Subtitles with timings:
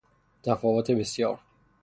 [0.43, 1.39] تفاوت بسیار